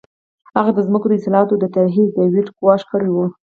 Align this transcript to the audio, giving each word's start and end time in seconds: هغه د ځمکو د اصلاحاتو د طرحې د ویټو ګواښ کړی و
هغه 0.57 0.71
د 0.73 0.79
ځمکو 0.87 1.07
د 1.09 1.13
اصلاحاتو 1.19 1.55
د 1.61 1.65
طرحې 1.75 2.03
د 2.15 2.17
ویټو 2.33 2.53
ګواښ 2.59 2.81
کړی 2.91 3.09
و 3.11 3.17